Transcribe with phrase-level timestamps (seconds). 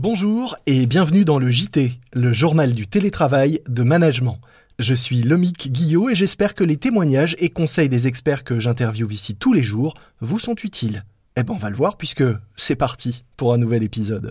[0.00, 4.38] Bonjour et bienvenue dans le JT, le journal du télétravail de management.
[4.78, 9.12] Je suis Lomique Guillot et j'espère que les témoignages et conseils des experts que j'interviewe
[9.12, 11.04] ici tous les jours vous sont utiles.
[11.36, 12.22] Eh ben on va le voir puisque
[12.54, 14.30] c'est parti pour un nouvel épisode.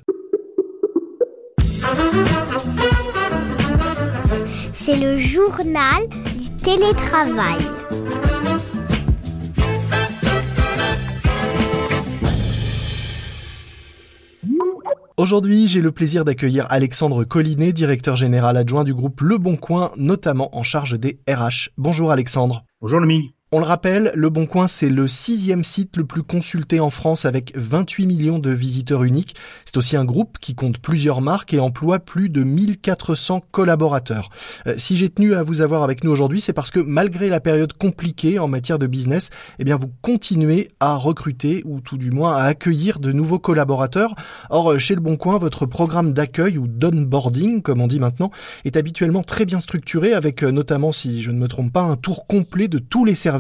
[4.72, 6.08] C'est le journal
[6.40, 7.60] du télétravail.
[15.20, 19.90] Aujourd'hui, j'ai le plaisir d'accueillir Alexandre Collinet, directeur général adjoint du groupe Le Bon Coin,
[19.98, 21.70] notamment en charge des RH.
[21.76, 22.66] Bonjour Alexandre.
[22.82, 23.37] Bonjour Lomique.
[23.54, 27.24] On le rappelle, Le Bon Coin, c'est le sixième site le plus consulté en France
[27.24, 29.38] avec 28 millions de visiteurs uniques.
[29.64, 34.32] C'est aussi un groupe qui compte plusieurs marques et emploie plus de 1400 collaborateurs.
[34.68, 37.40] Euh, si j'ai tenu à vous avoir avec nous aujourd'hui, c'est parce que malgré la
[37.40, 39.30] période compliquée en matière de business,
[39.60, 44.14] eh bien vous continuez à recruter ou tout du moins à accueillir de nouveaux collaborateurs.
[44.50, 48.30] Or, euh, chez Le Bon Coin, votre programme d'accueil ou d'onboarding, comme on dit maintenant,
[48.66, 51.96] est habituellement très bien structuré avec euh, notamment, si je ne me trompe pas, un
[51.96, 53.37] tour complet de tous les services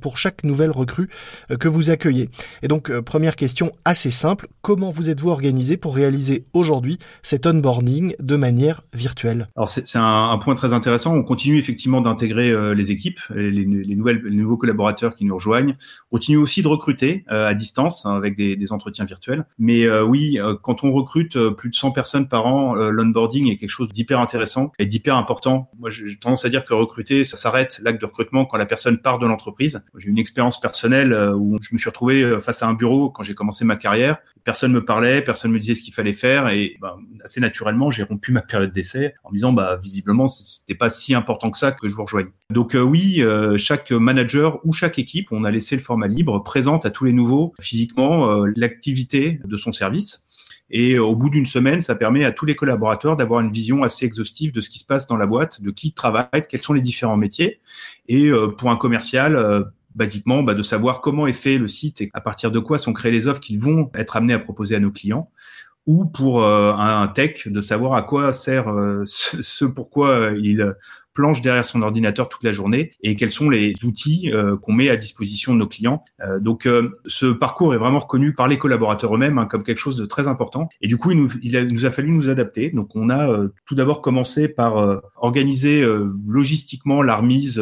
[0.00, 1.08] pour chaque nouvelle recrue
[1.50, 2.28] euh, que vous accueillez.
[2.62, 7.46] Et donc, euh, première question assez simple, comment vous êtes-vous organisé pour réaliser aujourd'hui cet
[7.46, 9.48] onboarding de manière virtuelle?
[9.56, 11.14] Alors c'est un, point très intéressant.
[11.14, 15.76] On continue effectivement d'intégrer euh, les équipes, les, nouvelles, les nouveaux collaborateurs qui nous rejoignent.
[16.10, 19.44] On continue aussi de recruter à distance hein, avec des, entretiens virtuels.
[19.58, 23.88] Mais oui, quand on recrute plus de 100 personnes par an, l'onboarding est quelque chose
[23.88, 25.70] d'hyper intéressant et d'hyper important.
[25.78, 28.98] Moi, j'ai tendance à dire que recruter, ça s'arrête l'acte de recrutement quand la personne
[28.98, 29.39] part de l'entreprise
[29.96, 33.10] J'ai une expérience personnelle euh, où je me suis retrouvé euh, face à un bureau
[33.10, 34.18] quand j'ai commencé ma carrière.
[34.44, 38.02] Personne me parlait, personne me disait ce qu'il fallait faire et bah, assez naturellement, j'ai
[38.02, 41.72] rompu ma période d'essai en me disant bah visiblement c'était pas si important que ça
[41.72, 42.28] que je vous rejoigne.
[42.50, 43.22] Donc euh, oui,
[43.56, 47.12] chaque manager ou chaque équipe, on a laissé le format libre, présente à tous les
[47.12, 50.26] nouveaux physiquement l'activité de son service.
[50.70, 54.06] Et au bout d'une semaine, ça permet à tous les collaborateurs d'avoir une vision assez
[54.06, 56.80] exhaustive de ce qui se passe dans la boîte, de qui travaille, quels sont les
[56.80, 57.60] différents métiers.
[58.08, 62.00] Et euh, pour un commercial, euh, basiquement, bah, de savoir comment est fait le site
[62.00, 64.76] et à partir de quoi sont créées les offres qu'ils vont être amenés à proposer
[64.76, 65.30] à nos clients.
[65.86, 68.72] Ou pour euh, un tech, de savoir à quoi sert
[69.04, 70.74] ce, pourquoi il
[71.20, 74.88] planche derrière son ordinateur toute la journée et quels sont les outils euh, qu'on met
[74.88, 76.02] à disposition de nos clients.
[76.24, 79.78] Euh, donc euh, ce parcours est vraiment reconnu par les collaborateurs eux-mêmes hein, comme quelque
[79.78, 80.70] chose de très important.
[80.80, 82.70] Et du coup, il nous, il, nous a fallu nous adapter.
[82.70, 85.86] Donc on a tout d'abord commencé par organiser
[86.26, 87.58] logistiquement la remise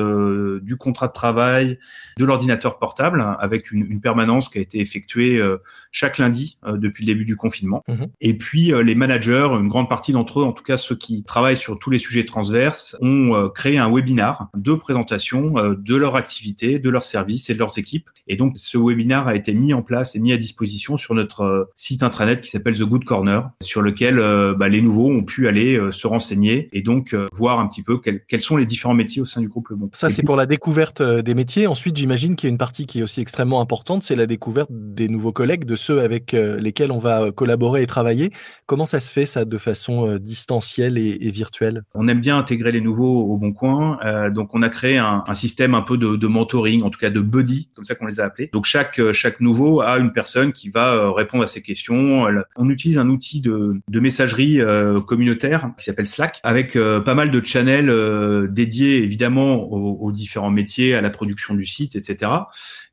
[0.62, 1.78] du contrat de travail,
[2.16, 5.42] de l'ordinateur portable, hein, avec une, une, permanence qui a été effectuée
[5.90, 7.82] chaque lundi depuis le début du confinement.
[7.88, 11.22] Mmh et puis les managers, une grande partie d'entre eux, en tout cas ceux qui
[11.24, 15.96] travaillent sur tous les sujets transverses, ont euh, créer un webinar de présentation euh, de
[15.96, 18.08] leur activité, de leurs services et de leurs équipes.
[18.26, 21.42] Et donc, ce webinar a été mis en place et mis à disposition sur notre
[21.42, 24.16] euh, site intranet qui s'appelle The Good Corner, sur lequel
[24.56, 28.24] bah, les nouveaux ont pu aller se renseigner et donc voir un petit peu quels,
[28.26, 29.90] quels, sont les différents métiers au sein du groupe Le Bon.
[29.94, 31.66] Ça, c'est pour la découverte des métiers.
[31.66, 34.70] Ensuite, j'imagine qu'il y a une partie qui est aussi extrêmement importante, c'est la découverte
[34.70, 38.30] des nouveaux collègues, de ceux avec lesquels on va collaborer et travailler.
[38.66, 41.82] Comment ça se fait, ça, de façon distancielle et, et virtuelle?
[41.94, 43.98] On aime bien intégrer les nouveaux au Bon Coin.
[44.04, 46.98] Euh, donc on a créé un, un, système un peu de, de, mentoring, en tout
[46.98, 48.50] cas de buddy, comme ça qu'on les a appelés.
[48.52, 52.26] Donc chaque euh, chaque nouveau a une personne qui va euh, répondre à ses questions.
[52.56, 57.30] On utilise un outil de, de messagerie euh, communautaire qui s'appelle Slack, avec pas mal
[57.30, 62.30] de channels dédiés évidemment aux, aux, différents métiers, à la production du site, etc.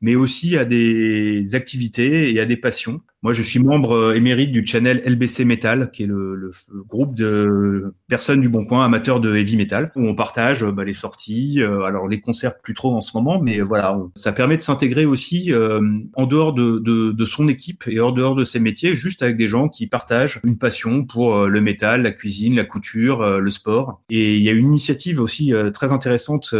[0.00, 3.00] Mais aussi à des activités et à des passions.
[3.26, 6.52] Moi, je suis membre émérite du channel LBC Metal, qui est le, le,
[6.88, 10.92] groupe de personnes du Bon Coin amateurs de heavy metal, où on partage bah, les
[10.92, 14.62] sorties, euh, alors les concerts plus trop en ce moment, mais voilà, ça permet de
[14.62, 15.80] s'intégrer aussi euh,
[16.14, 19.36] en dehors de, de, de, son équipe et en dehors de ses métiers, juste avec
[19.36, 23.50] des gens qui partagent une passion pour euh, le métal, la cuisine, la couture, le
[23.50, 24.02] sport.
[24.08, 26.54] Et il y a une initiative aussi très intéressante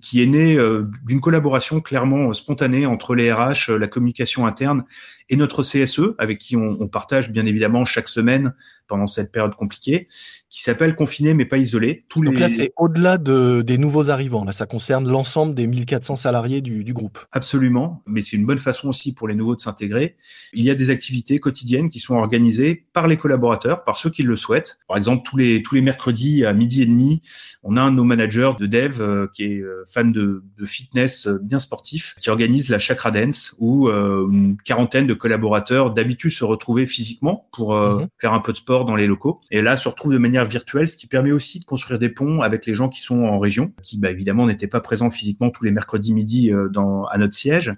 [0.00, 0.56] qui est née
[1.04, 4.84] d'une collaboration clairement spontanée entre les RH, la communication interne
[5.30, 8.54] et notre CSE, avec qui on partage bien évidemment chaque semaine
[8.90, 10.08] pendant cette période compliquée,
[10.50, 12.04] qui s'appelle Confiné mais pas isolé.
[12.08, 14.44] Tous Donc là, c'est au-delà de, des nouveaux arrivants.
[14.44, 17.20] Là, ça concerne l'ensemble des 1400 salariés du, du groupe.
[17.32, 20.16] Absolument, mais c'est une bonne façon aussi pour les nouveaux de s'intégrer.
[20.52, 24.24] Il y a des activités quotidiennes qui sont organisées par les collaborateurs, par ceux qui
[24.24, 24.80] le souhaitent.
[24.88, 27.22] Par exemple, tous les tous les mercredis à midi et demi,
[27.62, 30.66] on a un de nos managers de dev euh, qui est euh, fan de, de,
[30.66, 36.32] fitness euh, bien sportif, qui organise la Chakra Dance où une quarantaine de collaborateurs d'habitude
[36.32, 38.08] se retrouver physiquement pour mhm.
[38.18, 39.40] faire un peu de sport dans les locaux.
[39.50, 42.42] Et là, se retrouvent de manière virtuelle, ce qui permet aussi de construire des ponts
[42.42, 45.64] avec les gens qui sont en région, qui bah, évidemment n'étaient pas présents physiquement tous
[45.64, 47.74] les mercredis midi dans, à notre siège,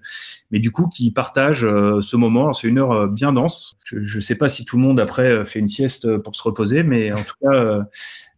[0.50, 1.66] mais du coup qui partagent
[2.00, 2.52] ce moment.
[2.52, 3.76] C'est une heure bien dense.
[3.84, 6.82] Je ne sais pas si tout le monde après fait une sieste pour se reposer,
[6.82, 7.86] mais en tout cas,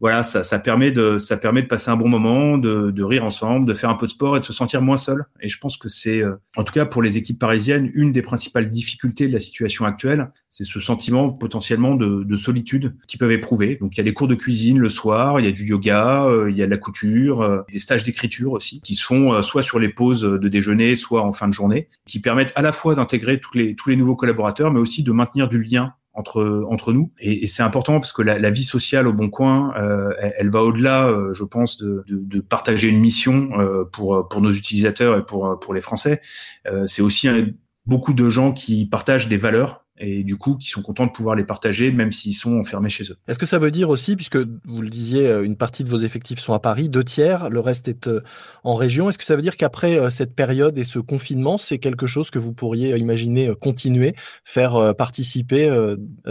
[0.01, 3.25] voilà, ça, ça, permet de, ça permet de passer un bon moment, de, de, rire
[3.25, 5.25] ensemble, de faire un peu de sport et de se sentir moins seul.
[5.41, 8.23] Et je pense que c'est, euh, en tout cas pour les équipes parisiennes, une des
[8.23, 13.33] principales difficultés de la situation actuelle, c'est ce sentiment potentiellement de, de solitude qu'ils peuvent
[13.33, 13.77] éprouver.
[13.81, 16.25] Donc il y a des cours de cuisine le soir, il y a du yoga,
[16.25, 19.43] euh, il y a de la couture, euh, des stages d'écriture aussi, qui se font
[19.43, 22.73] soit sur les pauses de déjeuner, soit en fin de journée, qui permettent à la
[22.73, 26.65] fois d'intégrer tous les, tous les nouveaux collaborateurs, mais aussi de maintenir du lien entre
[26.69, 27.13] entre nous.
[27.19, 30.51] Et, et c'est important parce que la, la, vie sociale au Bon Coin euh, elle,
[30.51, 34.53] va au-delà euh, je pense de, de, de, partager une mission euh, pour pour nos
[34.53, 36.21] utilisateurs et pour pour les Français.
[36.87, 37.29] C'est aussi
[37.87, 41.37] beaucoup de gens qui partagent des valeurs et du coup qui sont contents de pouvoir
[41.37, 43.17] les partager même s'ils sont enfermés chez eux.
[43.29, 45.99] Est-ce que ça veut dire aussi, puisque vous le disiez, euh, une partie de vos
[45.99, 48.23] effectifs sont à Paris, deux tiers, le reste est euh,
[48.63, 51.79] en région, est-ce que ça veut dire qu'après euh, cette période et ce confinement, c'est
[51.79, 54.15] quelque chose que vous pourriez imaginer continuer,
[54.45, 55.71] faire participer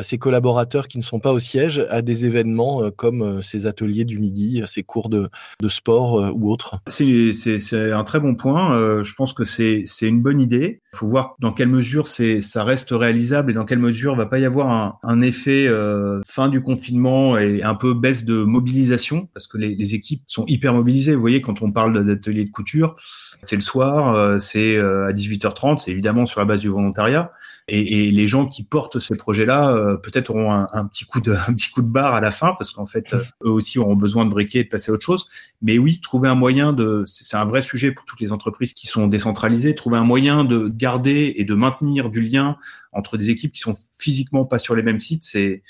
[0.01, 4.19] ces collaborateurs qui ne sont pas au siège à des événements comme ces ateliers du
[4.19, 5.30] midi, ces cours de,
[5.62, 6.80] de sport ou autres?
[6.88, 11.36] C'est un très bon point, je pense que c'est une bonne idée, il faut voir
[11.39, 15.21] dans quelle mesure ça reste réalisable dans quelle mesure va pas y avoir un, un
[15.21, 19.29] effet euh, fin du confinement et un peu baisse de mobilisation?
[19.33, 21.15] Parce que les, les équipes sont hyper mobilisées.
[21.15, 22.95] Vous voyez, quand on parle d'ateliers de couture,
[23.44, 27.31] c'est le soir, euh, c'est euh, à 18h30, c'est évidemment sur la base du volontariat.
[27.67, 31.21] Et, et les gens qui portent ces projets-là, euh, peut-être auront un, un, petit coup
[31.21, 33.95] de, un petit coup de barre à la fin, parce qu'en fait, eux aussi auront
[33.95, 35.27] besoin de briquer et de passer à autre chose.
[35.61, 38.88] Mais oui, trouver un moyen de, c'est un vrai sujet pour toutes les entreprises qui
[38.88, 42.57] sont décentralisées, trouver un moyen de garder et de maintenir du lien
[42.94, 45.63] entre des équipes qui sont physiquement pas sur les mêmes sites, c'est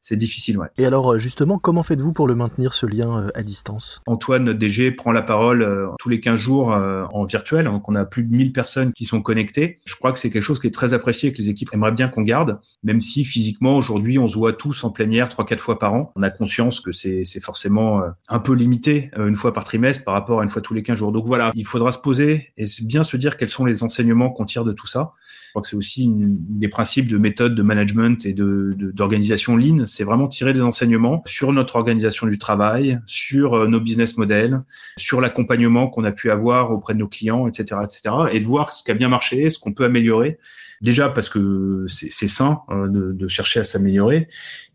[0.00, 0.58] c'est difficile.
[0.58, 0.68] Ouais.
[0.78, 4.00] Et alors, euh, justement, comment faites-vous pour le maintenir, ce lien euh, à distance?
[4.06, 7.66] Antoine, notre DG, prend la parole euh, tous les 15 jours en virtuel.
[7.66, 9.80] Donc, on a plus de 1000 personnes qui sont connectées.
[9.84, 11.92] Je crois que c'est quelque chose qui est très apprécié et que les équipes aimeraient
[11.92, 15.78] bien qu'on garde, même si physiquement, aujourd'hui, on se voit tous en plénière 3-4 fois
[15.78, 16.12] par an.
[16.16, 20.40] On a conscience que c'est forcément un peu limité une fois par trimestre par rapport
[20.40, 21.12] à une fois tous les 15 jours.
[21.12, 24.44] Donc voilà, il faudra se poser et bien se dire quels sont les enseignements qu'on
[24.44, 25.12] tire de tout ça.
[25.50, 29.62] Je crois que c'est aussi une, des principes de méthode de management et d'organisation de,
[29.62, 34.16] lean c'est vraiment tirer des enseignements sur notre organisation du travail, sur euh, nos business
[34.16, 34.62] models,
[34.96, 38.72] sur l'accompagnement qu'on a pu avoir auprès de nos clients, etc., etc., et de voir
[38.72, 40.38] ce qui a bien marché, ce qu'on peut améliorer.
[40.80, 44.28] Déjà parce que c'est sain euh, de, de, chercher à s'améliorer,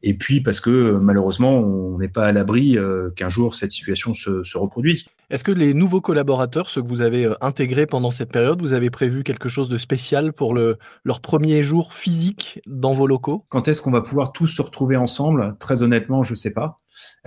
[0.03, 4.13] et puis parce que malheureusement on n'est pas à l'abri euh, qu'un jour cette situation
[4.13, 5.05] se, se reproduise.
[5.35, 8.89] Est-ce que les nouveaux collaborateurs, ceux que vous avez intégrés pendant cette période, vous avez
[8.89, 13.43] prévu quelque chose de spécial pour le, leur premier jour physique dans vos locaux?
[13.49, 15.57] Quand est-ce qu'on va pouvoir tous se retrouver ensemble?
[15.59, 16.77] Très honnêtement, je ne sais pas.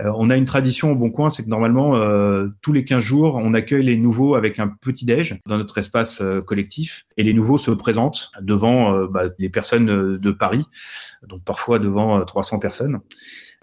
[0.01, 3.03] Euh, on a une tradition au Bon Coin, c'est que normalement, euh, tous les 15
[3.03, 7.05] jours, on accueille les nouveaux avec un petit déj dans notre espace euh, collectif.
[7.17, 10.65] Et les nouveaux se présentent devant bah, les personnes de Paris,
[11.27, 13.01] donc parfois devant 300 personnes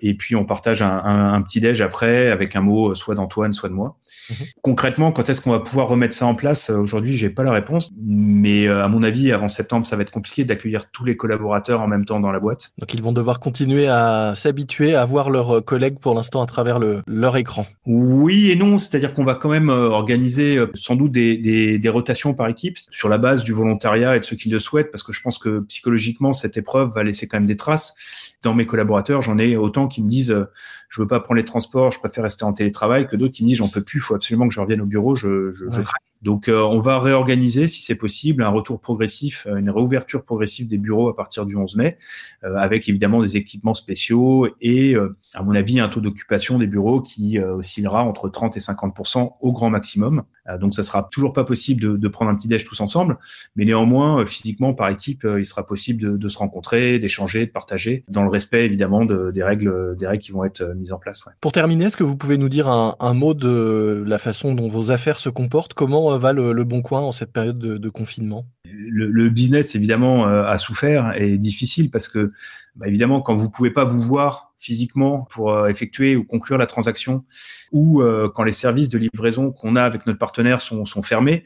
[0.00, 3.52] et puis on partage un, un, un petit déj après avec un mot soit d'Antoine,
[3.52, 3.96] soit de moi.
[4.30, 4.36] Mhm.
[4.62, 6.70] Concrètement, quand est-ce qu'on va pouvoir remettre ça en place?
[6.70, 10.10] Aujourd'hui, j'ai pas la réponse, mais euh, à mon avis, avant septembre, ça va être
[10.10, 12.72] compliqué d'accueillir tous les collaborateurs en même temps dans la boîte.
[12.78, 16.78] Donc ils vont devoir continuer à s'habituer à voir leurs collègues pour l'instant à travers
[16.78, 17.66] le, leur écran.
[17.86, 21.78] Oui et non, c'est-à-dire qu'on va quand même euh, organiser euh, sans doute des, des,
[21.78, 24.90] des rotations par équipe sur la base du volontariat et de ceux qui le souhaitent,
[24.90, 27.94] parce que je pense que psychologiquement, cette épreuve va laisser quand même des traces
[28.42, 30.50] dans mes collaborateurs, j'en ai autant qui me disent euh,
[30.88, 33.48] je veux pas prendre les transports, je préfère rester en télétravail, que d'autres qui me
[33.48, 35.82] disent j'en peux plus, il faut absolument que je revienne au bureau, je, je, je
[35.82, 36.05] craque.
[36.22, 40.66] Donc, euh, on va réorganiser, si c'est possible, un retour progressif, euh, une réouverture progressive
[40.66, 41.98] des bureaux à partir du 11 mai,
[42.44, 44.96] euh, avec évidemment des équipements spéciaux et,
[45.34, 49.52] à mon avis, un taux d'occupation des bureaux qui oscillera entre 30 et 50% au
[49.52, 50.22] grand maximum.
[50.60, 53.18] donc, ça sera toujours pas possible de, de, prendre un petit déj tous ensemble,
[53.56, 58.04] mais néanmoins, physiquement, par équipe, il sera possible de, de se rencontrer, d'échanger, de partager,
[58.08, 61.24] dans le respect évidemment de, des règles, des règles qui vont être mises en place.
[61.26, 61.32] Ouais.
[61.40, 64.68] Pour terminer, est-ce que vous pouvez nous dire un, un mot de la façon dont
[64.68, 65.74] vos affaires se comportent?
[65.74, 68.46] Comment va le, Bon Coin en cette période de, confinement?
[68.64, 72.30] Le, business, évidemment, euh, a souffert et est difficile parce que,
[72.76, 76.66] bah, évidemment, quand vous pouvez pas vous voir physiquement pour euh, effectuer ou conclure la
[76.66, 77.24] transaction,
[77.72, 81.44] ou euh, quand les services de livraison qu'on a avec notre partenaire sont, sont fermés,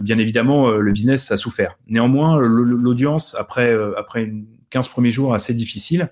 [0.00, 1.76] bien évidemment, le business a souffert.
[1.88, 6.10] Néanmoins, l'audience, après, après une 15 premiers jours assez difficiles,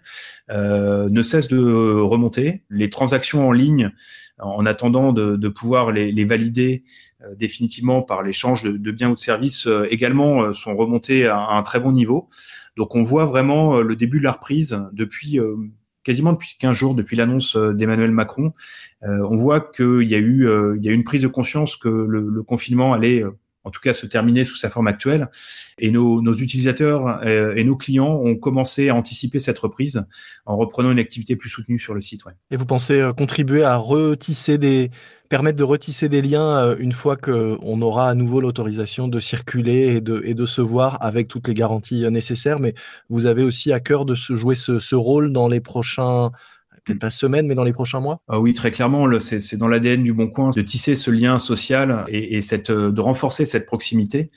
[0.49, 2.63] ne cessent de remonter.
[2.71, 3.91] Les transactions en ligne,
[4.39, 6.85] en attendant de, pouvoir les, valider
[7.37, 11.93] définitivement par l'échange de, biens ou de services, également sont remontées à, un très bon
[11.93, 12.29] niveau.
[12.77, 15.41] Donc on voit vraiment le début de la reprise depuis
[16.07, 18.53] quasiment depuis 15 jours, depuis l'annonce euh, d'Emmanuel Macron,
[19.03, 22.93] euh, on voit qu'il y a eu euh, une prise de conscience que le, confinement
[22.93, 23.25] allait
[23.67, 25.29] en tout cas se terminer sous sa forme actuelle.
[25.79, 30.05] Et nos, utilisateurs et nos clients ont commencé à anticiper cette reprise
[30.47, 32.23] en reprenant une activité plus soutenue sur le site.
[32.51, 34.91] Et vous pensez contribuer à retisser des,
[35.27, 39.97] permettre de retisser des liens euh, une fois qu'on aura à nouveau l'autorisation de circuler
[39.97, 42.59] et de, et de se voir avec toutes les garanties euh, nécessaires?
[42.59, 42.75] Mais
[43.09, 46.31] vous avez aussi à cœur de se jouer ce rôle dans les prochains
[46.87, 50.03] peut-être pas semaines, mais dans les prochains mois ah Oui, très clairement, c'est dans l'ADN
[50.03, 53.67] du Bon Coin de tisser ce lien social et, et cette, euh, de renforcer cette
[53.67, 54.31] proximité.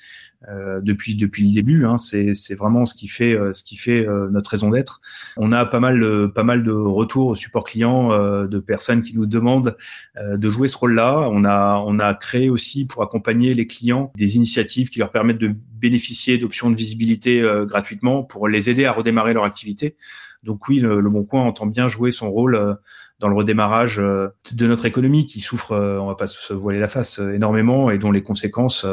[0.47, 1.85] Euh, depuis depuis le début.
[1.85, 5.01] Hein, c'est vraiment ce qui fait euh, ce qui fait euh, notre raison d'être.
[5.35, 8.09] On a pas mal pas mal de retours au support client
[8.47, 9.75] de personnes qui nous demandent
[10.17, 11.27] de jouer ce rôle-là.
[11.29, 15.39] On a on a créé aussi pour accompagner les clients des initiatives qui leur permettent
[15.39, 19.97] de bénéficier d'options de visibilité gratuitement pour les aider à redémarrer leur activité.
[20.43, 22.77] Donc oui, le, le Bon Coin entend bien jouer son rôle
[23.19, 26.79] dans le redémarrage euh, de notre économie qui souffre, euh, on va pas se voiler
[26.79, 28.85] la face, euh, énormément et dont les conséquences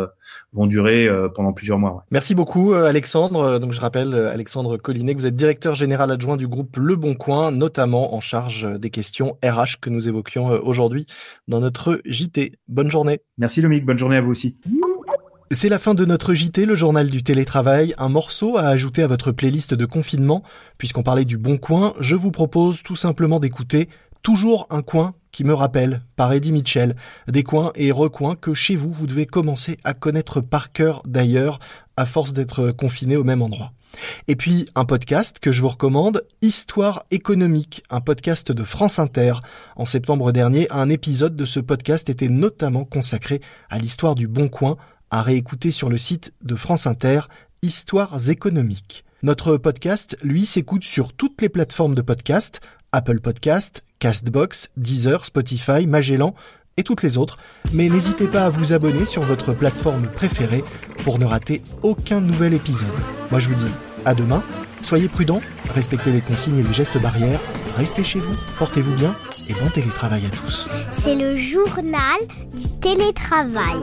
[0.53, 2.05] vont durer pendant plusieurs mois.
[2.11, 3.59] Merci beaucoup Alexandre.
[3.59, 7.15] Donc je rappelle Alexandre Collinet que vous êtes directeur général adjoint du groupe Le Bon
[7.15, 11.07] Coin, notamment en charge des questions RH que nous évoquions aujourd'hui
[11.49, 12.59] dans notre JT.
[12.69, 13.21] Bonne journée.
[13.39, 14.59] Merci Lomique, bonne journée à vous aussi.
[15.53, 19.07] C'est la fin de notre JT, le journal du télétravail, un morceau à ajouter à
[19.07, 20.43] votre playlist de confinement.
[20.77, 23.89] Puisqu'on parlait du bon coin, je vous propose tout simplement d'écouter
[24.25, 26.97] Toujours un coin qui me rappelle, par Eddie Mitchell,
[27.29, 31.61] des coins et recoins que chez vous, vous devez commencer à connaître par cœur d'ailleurs,
[31.97, 33.73] à force d'être confiné au même endroit.
[34.29, 39.35] Et puis un podcast que je vous recommande, Histoire économique, un podcast de France Inter.
[39.77, 44.49] En septembre dernier, un épisode de ce podcast était notamment consacré à l'histoire du Bon
[44.49, 44.77] Coin,
[45.11, 47.21] à réécouter sur le site de France Inter,
[47.63, 49.05] Histoires économiques.
[49.23, 52.61] Notre podcast, lui, s'écoute sur toutes les plateformes de podcast,
[52.93, 56.35] Apple Podcast, Castbox, Deezer, Spotify, Magellan
[56.77, 57.39] et toutes les autres,
[57.73, 60.63] mais n'hésitez pas à vous abonner sur votre plateforme préférée
[61.05, 62.89] pour ne rater aucun nouvel épisode.
[63.31, 63.73] Moi je vous dis
[64.05, 64.43] à demain,
[64.83, 65.41] soyez prudents,
[65.75, 67.41] respectez les consignes et les gestes barrières,
[67.77, 69.15] restez chez vous, portez-vous bien
[69.49, 70.69] et bon télétravail à tous.
[70.93, 72.19] C'est le journal
[72.55, 73.81] du télétravail.